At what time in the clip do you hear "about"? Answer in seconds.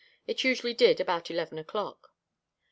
0.99-1.29